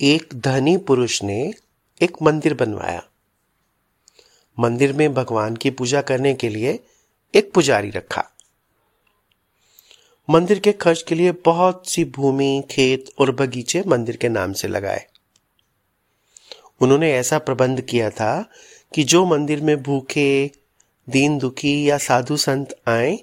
[0.00, 1.54] एक धनी पुरुष ने
[2.02, 3.02] एक मंदिर बनवाया।
[4.58, 6.80] मंदिर में भगवान की पूजा करने के लिए
[7.34, 8.24] एक पुजारी रखा।
[10.30, 14.68] मंदिर के खर्च के लिए बहुत सी भूमि, खेत और बगीचे मंदिर के नाम से
[14.68, 15.06] लगाए।
[16.80, 18.50] उन्होंने ऐसा प्रबंध किया था
[18.94, 20.50] कि जो मंदिर में भूखे
[21.08, 23.18] दीन दुखी या साधु संत आए,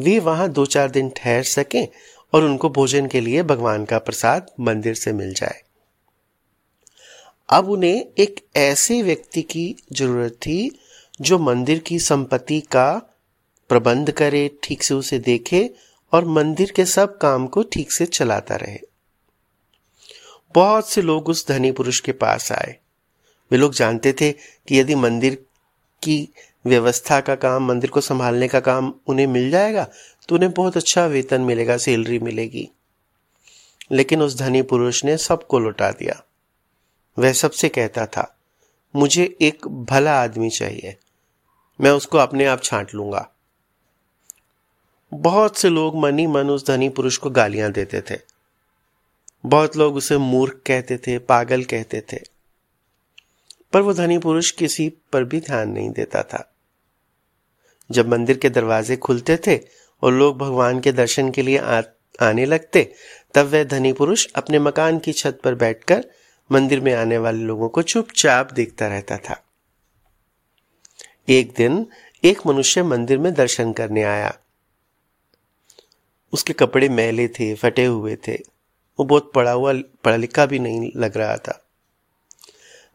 [0.00, 1.88] वे वहाँ दो चार दिन ठहर सकें
[2.32, 5.67] और उनको भोजन के लिए भगवान का प्रसाद मंदिर से मिल जाए।
[7.48, 10.78] अब उन्हें एक ऐसे व्यक्ति की ज़रूरत थी
[11.20, 12.90] जो मंदिर की संपत्ति का
[13.70, 15.70] प्रबंध करे, ठीक से उसे देखे
[16.12, 18.78] और मंदिर के सब काम को ठीक से चलाता रहे।
[20.54, 22.76] बहुत से लोग उस धनी पुरुष के पास आए।
[23.50, 25.34] वे लोग जानते थे कि यदि मंदिर
[26.02, 26.28] की
[26.66, 29.86] व्यवस्था का काम, मंदिर को संभालने का काम उन्हें मिल जाएगा
[30.28, 32.68] तो उन्हें बहुत अच्छा वेतन मिलेगा, सैलरी मिलेगी।
[33.92, 36.22] लेकिन उस धनी पुरुष ने सबको लुटा दिया।
[37.18, 38.38] वह सबसे कहता था
[38.96, 40.96] मुझे एक भला आदमी चाहिए।
[41.80, 43.30] मैं उसको अपने आप छांट लूँगा।
[45.14, 48.18] बहुत से लोग मनी मन उस धनी पुरुष को गालियाँ देते थे।
[49.46, 52.18] बहुत लोग उसे मूर्ख कहते थे पागल कहते थे।
[53.72, 56.54] पर वो धनी पुरुष किसी पर भी ध्यान नहीं देता था।
[57.90, 59.60] जब मंदिर के दरवाजे खुलते थे
[60.02, 61.82] और लोग भगवान के दर्शन के लिए आ,
[62.22, 62.94] आने लगते
[63.34, 66.04] तब वह धनी पुरुष अपने मकान की छत पर बैठकर
[66.52, 69.44] मंदिर में आने वाले लोगों को चुपचाप देखता रहता था।
[71.28, 71.86] एक दिन
[72.24, 74.38] एक मनुष्य मंदिर में दर्शन करने आया।
[76.32, 78.34] उसके कपड़े मैले थे, फटे हुए थे।
[78.98, 81.64] वो बहुत पढ़ा हुआ पढ़ा लिखा भी नहीं लग रहा था।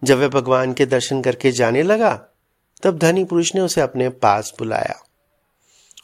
[0.03, 2.27] जब वह भगवान के दर्शन करके जाने लगा,
[2.83, 5.03] तब धनी पुरुष ने उसे अपने पास बुलाया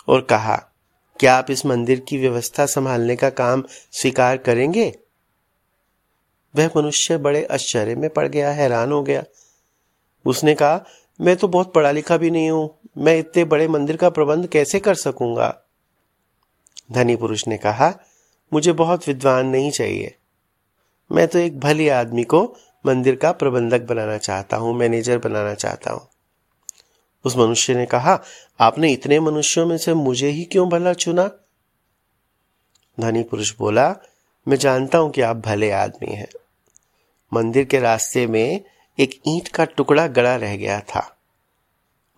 [0.07, 0.55] और कहा,
[1.19, 4.99] क्या आप इस मंदिर की व्यवस्था संभालने का काम स्वीकार करेंगे?
[6.55, 9.23] वह मनुष्य बड़े आश्चर्य में पड़ गया, हैरान हो गया।
[10.25, 10.85] उसने कहा,
[11.21, 14.79] मैं तो बहुत पढ़ा लिखा भी नहीं हूँ। मैं इतने बड़े मंदिर का प्रबंध कैसे
[14.79, 15.57] कर सकूँगा?
[16.91, 17.93] धनी पुरुष ने कहा,
[18.53, 20.15] मुझे बहुत विद्वान नहीं चाहिए।
[21.11, 22.55] मैं तो एक भली आदमी को
[22.85, 26.07] मंदिर का प्रबंधक बनाना चाहता हूँ, मैनेजर बनाना चाहता हूँ।
[27.25, 28.23] उस मनुष्य ने कहा,
[28.59, 31.31] आपने इतने मनुष्यों में से मुझे ही क्यों भला चुना?
[32.99, 33.95] धनी पुरुष बोला
[34.47, 36.27] मैं जानता हूँ कि आप भले आदमी हैं।
[37.33, 38.61] मंदिर के रास्ते में
[38.99, 41.17] एक ईंट का टुकड़ा गड़ा रह गया था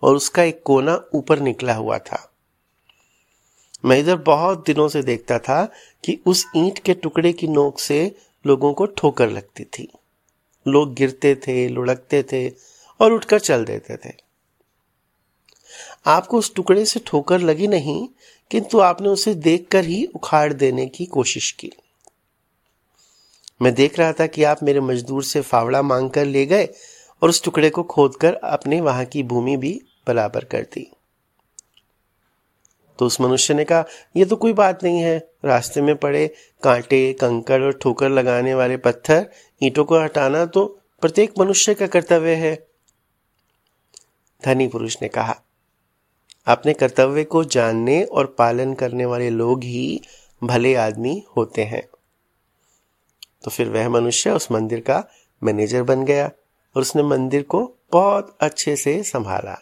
[0.02, 2.32] और उसका एक कोना ऊपर निकला हुआ था।
[3.84, 5.64] मैं इधर बहुत दिनों से देखता था
[6.04, 8.16] कि उस ईंट के टुकड़े की नोक से
[8.46, 9.88] लोगों को ठोकर लगती थी।
[10.66, 12.48] लोग गिरते थे, लुढ़कते थे
[13.00, 14.14] और उठकर चल देते थे।
[16.06, 18.08] आपको उस टुकड़े से ठोकर लगी नहीं,
[18.50, 21.72] किंतु आपने उसे देखकर ही उखाड़ देने की कोशिश की।
[23.62, 26.68] मैं देख रहा था कि आप मेरे मजदूर से फावड़ा मांग कर ले गए
[27.22, 30.86] और उस टुकड़े को खोद कर अपने वहाँ की भूमि भी बराबर कर दी।
[32.98, 33.84] तो उस मनुष्य ने कहा
[34.16, 36.26] यह तो कोई बात नहीं है। रास्ते में पड़े
[36.62, 39.26] कांटे, कंकड़ और ठोकर लगाने वाले पत्थर,
[39.62, 40.64] ईंटों को हटाना तो
[41.02, 42.54] प्रत्येक मनुष्य का कर्तव्य है।
[44.42, 45.36] धनी पुरुष ने कहा,
[46.46, 50.00] अपने कर्तव्य को जानने और पालन करने वाले लोग ही
[50.42, 51.82] भले आदमी होते हैं।
[53.44, 55.04] तो फिर वह मनुष्य उस मंदिर का
[55.42, 56.26] मैनेजर बन गया
[56.76, 59.58] और उसने मंदिर को बहुत अच्छे से संभाला।